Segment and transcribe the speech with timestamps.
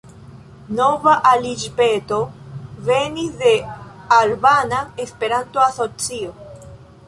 [0.77, 2.17] Nova aliĝpeto
[2.89, 3.53] venis de
[4.19, 6.35] Albana Esperanto-Asocio.